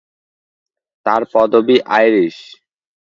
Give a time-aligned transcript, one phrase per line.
[1.05, 2.37] তার পদবি আইরিশ।